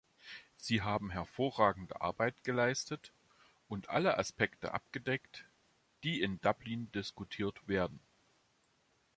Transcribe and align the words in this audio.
Sie 0.57 0.81
haben 0.81 1.11
hervorragende 1.11 2.01
Arbeit 2.01 2.43
geleistet 2.43 3.11
und 3.67 3.89
alle 3.89 4.17
Aspekte 4.17 4.73
abgedeckt, 4.73 5.45
die 6.01 6.21
in 6.21 6.41
Dublin 6.41 6.91
diskutiert 6.91 7.67
werden. 7.67 7.99